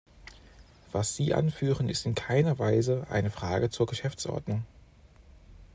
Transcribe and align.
Was 0.91 1.15
Sie 1.15 1.35
anführen, 1.35 1.87
ist 1.87 2.07
in 2.07 2.15
keiner 2.15 2.57
Weise 2.57 3.05
eine 3.11 3.29
Frage 3.29 3.69
zur 3.69 3.85
Geschäftsordnung. 3.85 4.65